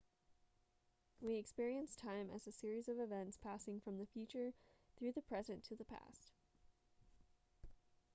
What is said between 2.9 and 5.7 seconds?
events passing from the future through the present